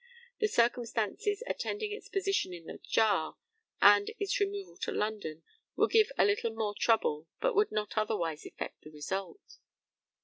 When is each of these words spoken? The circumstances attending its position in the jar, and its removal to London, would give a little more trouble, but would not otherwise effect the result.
The 0.39 0.47
circumstances 0.47 1.43
attending 1.45 1.91
its 1.91 2.09
position 2.09 2.55
in 2.55 2.65
the 2.65 2.79
jar, 2.79 3.37
and 3.83 4.09
its 4.17 4.39
removal 4.39 4.75
to 4.77 4.91
London, 4.91 5.43
would 5.75 5.91
give 5.91 6.11
a 6.17 6.25
little 6.25 6.55
more 6.55 6.73
trouble, 6.73 7.27
but 7.39 7.55
would 7.55 7.71
not 7.71 7.95
otherwise 7.99 8.43
effect 8.43 8.81
the 8.81 8.89
result. 8.89 9.59